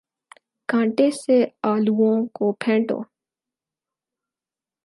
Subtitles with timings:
[0.69, 1.37] کانٹے سے
[1.63, 2.99] آلووں کو پھینٹو